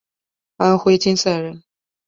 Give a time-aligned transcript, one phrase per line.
[0.57, 1.61] 安徽金寨人。